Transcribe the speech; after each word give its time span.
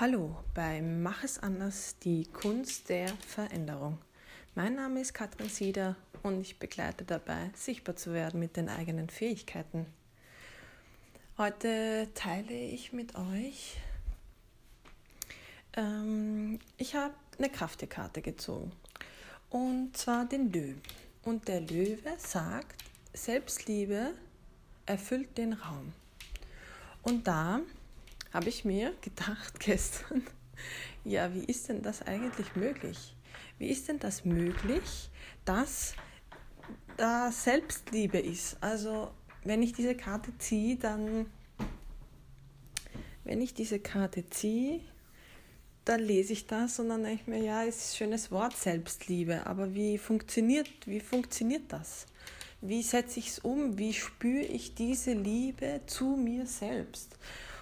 Hallo 0.00 0.34
bei 0.54 0.80
Mach 0.80 1.24
es 1.24 1.38
anders, 1.40 1.94
die 1.98 2.24
Kunst 2.24 2.88
der 2.88 3.08
Veränderung. 3.28 3.98
Mein 4.54 4.76
Name 4.76 5.02
ist 5.02 5.12
Katrin 5.12 5.50
Sieder 5.50 5.94
und 6.22 6.40
ich 6.40 6.58
begleite 6.58 7.04
dabei, 7.04 7.50
sichtbar 7.54 7.96
zu 7.96 8.14
werden 8.14 8.40
mit 8.40 8.56
den 8.56 8.70
eigenen 8.70 9.10
Fähigkeiten. 9.10 9.84
Heute 11.36 12.08
teile 12.14 12.54
ich 12.54 12.94
mit 12.94 13.14
euch, 13.14 13.76
ähm, 15.76 16.60
ich 16.78 16.94
habe 16.94 17.12
eine 17.36 17.50
Krafttierkarte 17.50 18.22
gezogen 18.22 18.72
und 19.50 19.94
zwar 19.98 20.24
den 20.24 20.50
Löwen. 20.50 20.80
Und 21.24 21.46
der 21.46 21.60
Löwe 21.60 22.14
sagt, 22.16 22.82
Selbstliebe 23.12 24.14
erfüllt 24.86 25.36
den 25.36 25.52
Raum. 25.52 25.92
Und 27.02 27.26
da 27.26 27.60
habe 28.32 28.48
ich 28.48 28.64
mir 28.64 28.94
gedacht 29.00 29.60
gestern, 29.60 30.26
ja, 31.04 31.32
wie 31.34 31.44
ist 31.44 31.68
denn 31.68 31.82
das 31.82 32.02
eigentlich 32.02 32.54
möglich? 32.54 33.16
Wie 33.58 33.68
ist 33.68 33.88
denn 33.88 33.98
das 33.98 34.24
möglich, 34.24 35.10
dass 35.44 35.94
da 36.96 37.30
Selbstliebe 37.30 38.18
ist? 38.18 38.56
Also, 38.60 39.10
wenn 39.44 39.62
ich 39.62 39.72
diese 39.72 39.94
Karte 39.94 40.36
ziehe, 40.38 40.76
dann, 40.76 41.26
wenn 43.24 43.40
ich 43.40 43.54
diese 43.54 43.78
Karte 43.78 44.28
ziehe, 44.28 44.80
dann 45.84 46.00
lese 46.00 46.34
ich 46.34 46.46
das 46.46 46.78
und 46.78 46.90
dann 46.90 47.02
denke 47.02 47.22
ich 47.22 47.26
mir, 47.26 47.42
ja, 47.42 47.62
ist 47.62 47.92
ein 47.92 47.96
schönes 47.96 48.30
Wort 48.30 48.56
Selbstliebe, 48.56 49.46
aber 49.46 49.74
wie 49.74 49.98
funktioniert, 49.98 50.68
wie 50.86 51.00
funktioniert 51.00 51.72
das? 51.72 52.06
Wie 52.60 52.82
setze 52.82 53.18
ich 53.18 53.28
es 53.28 53.38
um? 53.38 53.78
Wie 53.78 53.94
spüre 53.94 54.44
ich 54.44 54.74
diese 54.74 55.14
Liebe 55.14 55.80
zu 55.86 56.16
mir 56.16 56.46
selbst? 56.46 57.16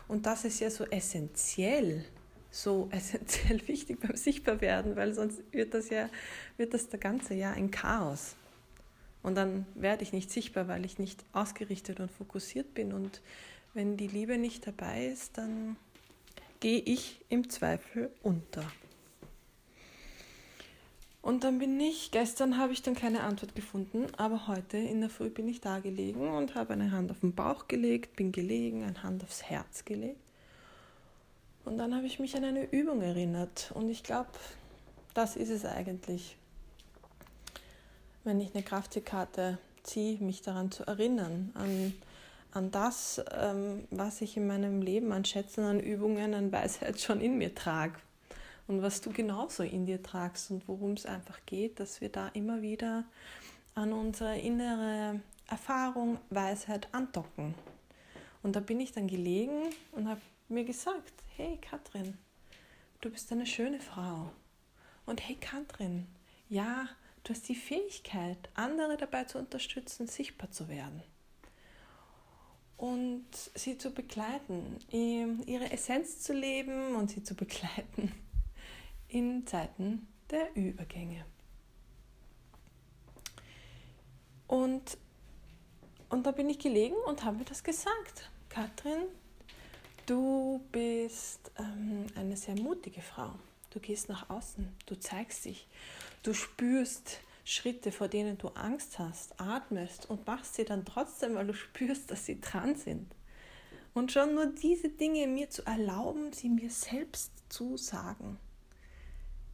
Und 0.09 0.27
das 0.27 0.45
ist 0.45 0.61
ja 0.61 0.71
so 0.71 0.85
essentiell, 0.87 2.05
so 2.51 2.89
essentiell 2.93 3.66
wichtig 3.69 4.01
beim 4.01 4.16
Sichtbarwerden, 4.16 4.97
weil 4.97 5.15
sonst 5.15 5.41
wird 5.52 5.74
das 5.74 5.91
ja, 5.91 6.09
wird 6.57 6.74
das 6.74 6.88
der 6.88 6.99
ganze 6.99 7.35
Jahr 7.35 7.55
ein 7.55 7.71
Chaos. 7.71 8.35
Und 9.23 9.35
dann 9.35 9.66
werde 9.74 10.02
ich 10.02 10.13
nicht 10.13 10.30
sichtbar, 10.30 10.69
weil 10.69 10.85
ich 10.85 10.99
nicht 10.99 11.24
ausgerichtet 11.32 12.01
und 12.01 12.10
fokussiert 12.10 12.74
bin. 12.74 12.93
Und 12.93 13.21
wenn 13.74 13.97
die 13.97 14.07
Liebe 14.07 14.38
nicht 14.38 14.66
dabei 14.66 15.07
ist, 15.07 15.37
dann 15.37 15.77
gehe 16.60 16.80
ich 16.80 17.21
im 17.29 17.51
Zweifel 17.51 18.10
unter. 18.23 18.65
Und 21.29 21.45
dann 21.45 21.59
bin 21.59 21.79
ich, 21.79 22.10
gestern 22.10 22.57
habe 22.57 22.73
ich 22.73 22.80
dann 22.80 22.95
keine 22.95 23.23
Antwort 23.23 23.54
gefunden, 23.54 24.07
aber 24.16 24.48
heute 24.48 24.79
in 24.79 25.02
der 25.02 25.10
Früh 25.10 25.29
bin 25.29 25.46
ich 25.46 25.60
da 25.60 25.79
gelegen 25.79 26.26
und 26.26 26.54
habe 26.54 26.73
eine 26.73 26.90
Hand 26.90 27.10
auf 27.10 27.20
den 27.20 27.35
Bauch 27.35 27.68
gelegt, 27.68 28.16
bin 28.16 28.32
gelegen, 28.32 28.82
eine 28.82 29.02
Hand 29.02 29.23
aufs 29.23 29.43
Herz 29.43 29.85
gelegt. 29.85 30.23
Und 31.66 31.76
dann 31.76 31.95
habe 31.95 32.07
ich 32.07 32.18
mich 32.18 32.35
an 32.35 32.45
eine 32.45 32.65
Übung 32.70 33.02
erinnert 33.02 33.73
und 33.74 33.90
ich 33.90 34.04
glaube, 34.04 34.30
das 35.12 35.37
ist 35.37 35.51
es 35.51 35.66
eigentlich. 35.66 36.38
Wenn 38.24 38.40
ich 38.40 38.54
eine 38.54 38.63
Kraftkarte 38.63 39.59
ziehe, 39.82 40.18
mich 40.20 40.40
daran 40.40 40.70
zu 40.70 40.87
erinnern, 40.87 41.51
an, 41.52 41.92
an 42.52 42.70
das, 42.70 43.23
ähm, 43.38 43.87
was 43.90 44.23
ich 44.23 44.38
in 44.38 44.46
meinem 44.46 44.80
Leben 44.80 45.13
an 45.13 45.26
Schätzen, 45.26 45.65
an 45.65 45.79
Übungen, 45.79 46.32
an 46.32 46.51
Weisheit 46.52 46.98
schon 46.98 47.20
in 47.20 47.37
mir 47.37 47.54
trage 47.54 47.98
und 48.69 48.83
was 48.83 49.01
du 49.01 49.11
genauso 49.11 49.63
in 49.63 49.87
dir 49.87 50.02
tragst 50.02 50.51
und 50.51 50.69
worum 50.69 50.93
es 50.93 51.07
einfach 51.07 51.41
geht, 51.47 51.80
dass 51.80 52.01
wir 52.02 52.11
da 52.11 52.29
immer 52.29 52.61
wieder 52.61 53.05
an 53.75 53.93
unsere 53.93 54.38
innere 54.38 55.21
Erfahrung, 55.49 56.19
Weisheit 56.29 56.93
andocken. 56.93 57.55
Und 58.43 58.55
da 58.57 58.60
bin 58.60 58.79
ich 58.79 58.93
dann 58.93 59.09
gelegen 59.09 59.63
und 59.93 60.07
habe 60.07 60.21
mir 60.49 60.65
gesagt, 60.65 61.13
hey 61.37 61.59
Katrin, 61.60 62.19
du 63.01 63.10
bist 63.10 63.33
eine 63.33 63.47
schöne 63.47 63.80
Frau. 63.80 64.31
Und 65.06 65.27
hey 65.27 65.37
Katrin, 65.37 66.06
ja, 66.50 66.88
du 67.25 67.32
hast 67.32 67.49
die 67.49 67.55
Fähigkeit, 67.55 68.50
andere 68.53 68.98
dabei 68.98 69.25
zu 69.25 69.38
unterstützen, 69.38 70.06
sichtbar 70.06 70.50
zu 70.50 70.69
werden. 70.69 71.03
Und 72.76 73.26
sie 73.54 73.78
zu 73.78 73.91
begleiten, 73.91 74.78
ihre 74.91 75.72
Essenz 75.72 76.21
zu 76.21 76.34
leben 76.34 76.94
und 76.97 77.10
sie 77.10 77.22
zu 77.22 77.34
begleiten 77.34 78.12
in 79.08 79.46
Zeiten 79.46 80.06
der 80.30 80.54
Übergänge. 80.54 81.24
Und, 84.46 84.98
und 86.08 86.26
da 86.26 86.30
bin 86.30 86.48
ich 86.48 86.58
gelegen 86.58 86.96
und 87.06 87.24
habe 87.24 87.38
mir 87.38 87.44
das 87.44 87.62
gesagt. 87.62 88.30
Katrin, 88.48 89.04
du 90.06 90.60
bist 90.72 91.50
ähm, 91.58 92.06
eine 92.14 92.36
sehr 92.36 92.54
mutige 92.54 93.02
Frau. 93.02 93.30
Du 93.70 93.80
gehst 93.80 94.08
nach 94.08 94.30
außen, 94.30 94.74
du 94.86 94.98
zeigst 94.98 95.44
dich, 95.44 95.68
du 96.22 96.32
spürst 96.32 97.20
Schritte, 97.44 97.92
vor 97.92 98.08
denen 98.08 98.38
du 98.38 98.48
Angst 98.48 98.98
hast, 98.98 99.38
atmest 99.38 100.08
und 100.08 100.26
machst 100.26 100.54
sie 100.54 100.64
dann 100.64 100.84
trotzdem, 100.86 101.34
weil 101.34 101.47
du 101.47 101.54
spürst, 101.54 102.10
dass 102.10 102.24
sie 102.24 102.41
dran 102.41 102.76
sind. 102.76 103.14
Und 103.92 104.12
schon 104.12 104.34
nur 104.34 104.47
diese 104.47 104.88
Dinge 104.88 105.26
mir 105.26 105.50
zu 105.50 105.66
erlauben, 105.66 106.32
sie 106.32 106.48
mir 106.48 106.70
selbst 106.70 107.32
zu 107.50 107.76
sagen 107.76 108.38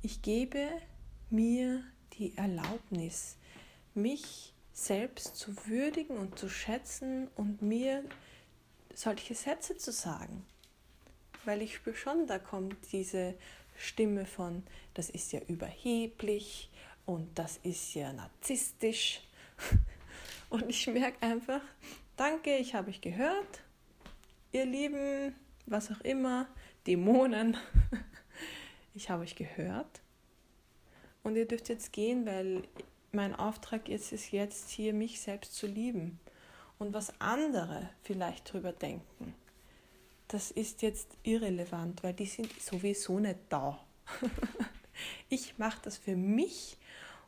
ich 0.04 0.20
gebe 0.20 0.69
mir 1.31 1.82
die 2.19 2.37
Erlaubnis, 2.37 3.38
mich 3.94 4.53
selbst 4.75 5.37
zu 5.37 5.66
würdigen 5.66 6.19
und 6.19 6.38
zu 6.38 6.50
schätzen 6.50 7.28
und 7.37 7.62
mir 7.62 8.04
solche 8.94 9.34
Sätze 9.34 9.78
zu 9.78 9.93
sagen. 9.93 10.44
Weil 11.47 11.62
ich 11.62 11.76
spüre 11.76 11.97
schon, 11.97 12.26
da 12.26 12.38
kommt 12.38 12.76
diese 12.93 13.34
Stimme 13.76 14.26
von, 14.26 14.62
das 14.93 15.09
ist 15.09 15.32
ja 15.32 15.41
überheblich 15.48 16.70
und 17.06 17.38
das 17.38 17.59
ist 17.62 17.94
ja 17.94 18.12
narzisstisch. 18.12 19.22
Und 20.50 20.69
ich 20.69 20.87
merke 20.87 21.20
einfach, 21.20 21.62
danke, 22.16 22.56
ich 22.59 22.75
habe 22.75 22.91
euch 22.91 23.00
gehört. 23.00 23.62
Ihr 24.53 24.66
Lieben, 24.66 25.34
was 25.66 25.91
auch 25.91 26.00
immer, 26.03 26.47
Dämonen, 26.87 27.56
ich 28.94 29.10
habe 29.10 29.22
euch 29.22 29.34
gehört 29.34 30.00
und 31.22 31.37
ihr 31.37 31.47
dürft 31.47 31.69
jetzt 31.69 31.93
gehen, 31.93 32.25
weil 32.27 32.62
mein 33.12 33.34
Auftrag 33.34 33.88
ist 33.88 34.12
es 34.12 34.31
jetzt 34.31 34.71
hier, 34.71 34.93
mich 34.93 35.21
selbst 35.21 35.55
zu 35.55 35.66
lieben. 35.66 36.19
Und 36.78 36.93
was 36.93 37.21
andere 37.21 37.91
vielleicht 38.03 38.53
drüber 38.53 38.72
denken, 38.72 39.34
das 40.28 40.50
ist 40.50 40.82
jetzt 40.82 41.16
irrelevant, 41.22 42.03
weil 42.03 42.15
die 42.15 42.27
sind 42.27 42.50
sowieso 42.60 43.19
nicht 43.19 43.38
da. 43.49 43.84
ich 45.28 45.59
mache 45.59 45.81
das 45.82 45.97
für 45.97 46.16
mich, 46.16 46.76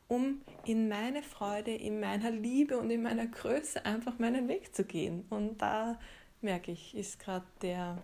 um 0.07 0.41
in 0.65 0.89
meine 0.89 1.23
Freude, 1.23 1.73
in 1.73 1.99
meiner 1.99 2.31
Liebe 2.31 2.77
und 2.77 2.89
in 2.89 3.01
meiner 3.01 3.27
Größe 3.27 3.85
einfach 3.85 4.19
meinen 4.19 4.47
Weg 4.47 4.75
zu 4.75 4.83
gehen. 4.83 5.25
Und 5.29 5.61
da 5.61 5.99
merke 6.41 6.71
ich, 6.71 6.95
ist 6.95 7.19
gerade 7.19 7.45
der, 7.61 8.01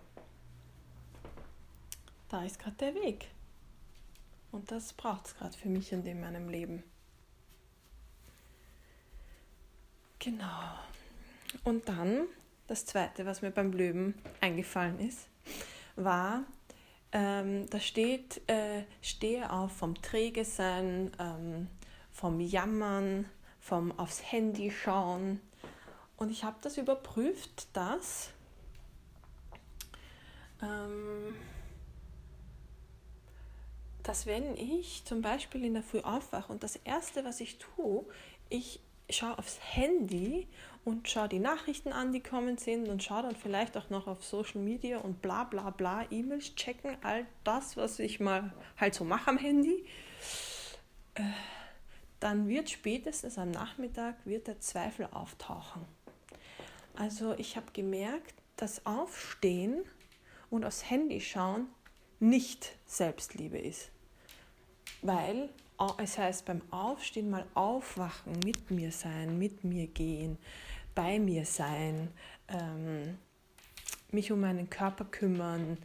da 2.29 2.43
ist 2.43 2.59
gerade 2.59 2.75
der 2.77 2.95
Weg. 2.95 3.27
Und 4.53 4.69
das 4.69 4.93
braucht 4.93 5.25
es 5.25 5.35
gerade 5.35 5.57
für 5.57 5.67
mich 5.67 5.91
in 5.91 6.21
meinem 6.21 6.47
Leben. 6.47 6.83
Genau. 10.19 10.77
Und 11.63 11.89
dann, 11.89 12.27
das 12.67 12.85
Zweite, 12.85 13.25
was 13.25 13.41
mir 13.41 13.49
beim 13.49 13.73
Löwen 13.73 14.13
eingefallen 14.41 14.99
ist, 14.99 15.27
war, 15.95 16.43
ähm, 17.11 17.67
da 17.71 17.79
steht, 17.79 18.47
äh, 18.47 18.83
stehe 19.01 19.51
auf 19.51 19.71
vom 19.71 19.99
Träge 20.01 20.45
sein, 20.45 21.11
ähm, 21.17 21.67
vom 22.11 22.39
Jammern, 22.39 23.25
vom 23.59 23.97
aufs 23.97 24.31
Handy 24.31 24.69
schauen. 24.69 25.41
Und 26.15 26.29
ich 26.29 26.43
habe 26.43 26.57
das 26.61 26.77
überprüft, 26.77 27.75
dass 27.75 28.29
ähm, 30.61 31.33
dass 34.03 34.25
wenn 34.25 34.55
ich 34.55 35.03
zum 35.05 35.21
Beispiel 35.21 35.63
in 35.63 35.73
der 35.73 35.83
Früh 35.83 36.01
aufwache 36.01 36.51
und 36.51 36.63
das 36.63 36.75
Erste, 36.75 37.23
was 37.23 37.39
ich 37.39 37.57
tue, 37.57 38.05
ich 38.49 38.81
schaue 39.09 39.37
aufs 39.37 39.59
Handy 39.61 40.47
und 40.85 41.09
schaue 41.09 41.29
die 41.29 41.39
Nachrichten 41.39 41.93
an, 41.93 42.11
die 42.11 42.19
kommen 42.19 42.57
sind 42.57 42.89
und 42.89 43.01
schaue 43.01 43.23
dann 43.23 43.35
vielleicht 43.35 43.77
auch 43.77 43.89
noch 43.89 44.07
auf 44.07 44.23
Social 44.23 44.61
Media 44.61 44.97
und 44.97 45.21
bla 45.21 45.45
bla 45.45 45.69
bla, 45.69 46.05
E-Mails 46.11 46.55
checken, 46.55 46.97
all 47.01 47.25
das, 47.43 47.77
was 47.77 47.99
ich 47.99 48.19
mal 48.19 48.53
halt 48.77 48.93
so 48.93 49.05
mache 49.05 49.29
am 49.29 49.37
Handy, 49.37 49.85
äh, 51.15 51.23
dann 52.19 52.47
wird 52.47 52.69
spätestens 52.69 53.37
am 53.37 53.51
Nachmittag 53.51 54.15
wird 54.25 54.47
der 54.47 54.59
Zweifel 54.59 55.07
auftauchen. 55.11 55.85
Also 56.95 57.33
ich 57.37 57.55
habe 57.55 57.67
gemerkt, 57.73 58.33
dass 58.55 58.85
Aufstehen 58.85 59.83
und 60.49 60.63
aufs 60.63 60.89
Handy 60.89 61.19
schauen 61.21 61.67
nicht 62.23 62.77
Selbstliebe 62.85 63.57
ist. 63.57 63.91
Weil 65.01 65.49
es 65.97 66.17
heißt 66.17 66.45
beim 66.45 66.61
Aufstehen 66.71 67.29
mal 67.29 67.45
aufwachen, 67.53 68.39
mit 68.45 68.71
mir 68.71 68.91
sein, 68.91 69.37
mit 69.37 69.63
mir 69.63 69.87
gehen, 69.87 70.37
bei 70.95 71.19
mir 71.19 71.45
sein, 71.45 72.09
ähm, 72.47 73.17
mich 74.11 74.31
um 74.31 74.39
meinen 74.39 74.69
Körper 74.69 75.05
kümmern, 75.05 75.77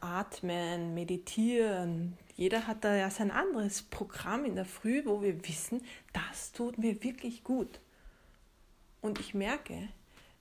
atmen, 0.00 0.94
meditieren. 0.94 2.16
Jeder 2.36 2.66
hat 2.66 2.84
da 2.84 2.94
ja 2.94 3.10
sein 3.10 3.30
anderes 3.30 3.82
Programm 3.82 4.44
in 4.44 4.54
der 4.54 4.64
Früh, 4.64 5.04
wo 5.04 5.20
wir 5.20 5.46
wissen, 5.46 5.82
das 6.12 6.52
tut 6.52 6.78
mir 6.78 7.02
wirklich 7.02 7.44
gut. 7.44 7.80
Und 9.02 9.20
ich 9.20 9.34
merke, 9.34 9.88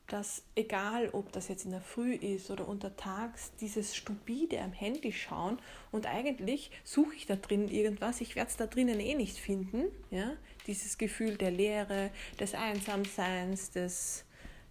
dass 0.07 0.43
egal, 0.55 1.09
ob 1.09 1.31
das 1.31 1.47
jetzt 1.47 1.65
in 1.65 1.71
der 1.71 1.81
Früh 1.81 2.13
ist 2.13 2.51
oder 2.51 2.67
untertags, 2.67 3.51
dieses 3.61 3.95
stupide 3.95 4.59
am 4.59 4.73
Handy 4.73 5.11
schauen 5.13 5.59
und 5.91 6.07
eigentlich 6.07 6.71
suche 6.83 7.15
ich 7.15 7.25
da 7.25 7.35
drin 7.35 7.69
irgendwas, 7.69 8.21
ich 8.21 8.35
werde 8.35 8.49
es 8.49 8.57
da 8.57 8.67
drinnen 8.67 8.99
eh 8.99 9.15
nicht 9.15 9.37
finden, 9.37 9.85
ja, 10.11 10.33
dieses 10.67 10.97
Gefühl 10.97 11.37
der 11.37 11.51
Leere, 11.51 12.11
des 12.39 12.53
Einsamseins, 12.53 13.71
des, 13.71 14.25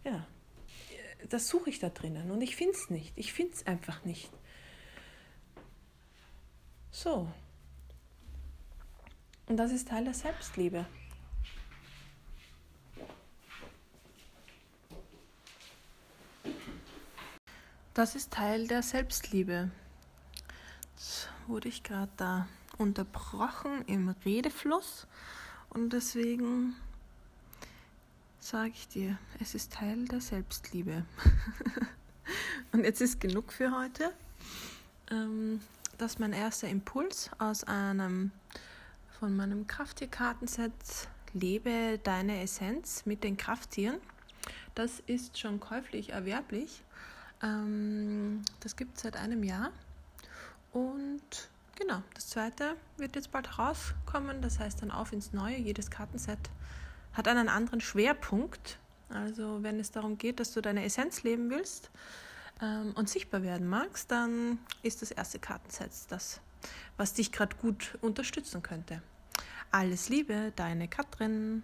ja, 0.04 0.26
das 1.28 1.48
suche 1.48 1.70
ich 1.70 1.78
da 1.78 1.88
drinnen 1.88 2.30
und 2.30 2.42
ich 2.42 2.56
finde 2.56 2.74
es 2.74 2.90
nicht, 2.90 3.12
ich 3.16 3.32
finde 3.32 3.54
es 3.54 3.66
einfach 3.66 4.04
nicht. 4.04 4.30
So. 6.90 7.26
Und 9.46 9.56
das 9.56 9.72
ist 9.72 9.88
Teil 9.88 10.04
der 10.04 10.14
Selbstliebe. 10.14 10.86
Das 17.94 18.14
ist 18.14 18.30
Teil 18.30 18.68
der 18.68 18.82
Selbstliebe. 18.82 19.70
Jetzt 20.94 21.28
wurde 21.46 21.68
ich 21.68 21.82
gerade 21.82 22.10
da 22.16 22.48
unterbrochen 22.78 23.84
im 23.86 24.08
Redefluss 24.24 25.06
und 25.68 25.92
deswegen 25.92 26.74
sage 28.38 28.70
ich 28.70 28.88
dir, 28.88 29.18
es 29.40 29.54
ist 29.54 29.74
Teil 29.74 30.06
der 30.06 30.22
Selbstliebe. 30.22 31.04
und 32.72 32.84
jetzt 32.84 33.02
ist 33.02 33.20
genug 33.20 33.52
für 33.52 33.76
heute. 33.78 34.10
Ähm, 35.10 35.60
das 35.98 36.12
ist 36.12 36.18
mein 36.18 36.32
erster 36.32 36.68
Impuls 36.68 37.28
aus 37.36 37.62
einem 37.62 38.30
von 39.20 39.36
meinem 39.36 39.66
Krafttierkartenset 39.66 40.72
Lebe 41.34 42.00
deine 42.02 42.40
Essenz 42.40 43.04
mit 43.04 43.22
den 43.22 43.36
Krafttieren. 43.36 43.98
Das 44.74 45.00
ist 45.06 45.38
schon 45.38 45.60
käuflich 45.60 46.08
erwerblich 46.14 46.82
ähm, 47.42 48.42
das 48.60 48.76
gibt 48.76 48.96
es 48.96 49.02
seit 49.02 49.16
einem 49.16 49.42
Jahr. 49.42 49.70
Und 50.72 51.48
genau, 51.76 52.02
das 52.14 52.28
zweite 52.28 52.76
wird 52.96 53.16
jetzt 53.16 53.30
bald 53.30 53.58
rauskommen. 53.58 54.42
Das 54.42 54.58
heißt 54.58 54.82
dann 54.82 54.90
auf 54.90 55.12
ins 55.12 55.32
Neue. 55.32 55.56
Jedes 55.56 55.90
Kartenset 55.90 56.38
hat 57.12 57.28
einen 57.28 57.48
anderen 57.48 57.80
Schwerpunkt. 57.80 58.78
Also 59.10 59.62
wenn 59.62 59.78
es 59.78 59.90
darum 59.90 60.16
geht, 60.16 60.40
dass 60.40 60.52
du 60.52 60.62
deine 60.62 60.84
Essenz 60.84 61.22
leben 61.22 61.50
willst 61.50 61.90
ähm, 62.62 62.92
und 62.94 63.10
sichtbar 63.10 63.42
werden 63.42 63.68
magst, 63.68 64.10
dann 64.10 64.58
ist 64.82 65.02
das 65.02 65.10
erste 65.10 65.38
Kartenset 65.38 65.90
das, 66.08 66.40
was 66.96 67.12
dich 67.12 67.30
gerade 67.32 67.56
gut 67.56 67.98
unterstützen 68.00 68.62
könnte. 68.62 69.02
Alles 69.70 70.08
Liebe, 70.08 70.52
deine 70.56 70.88
Katrin. 70.88 71.62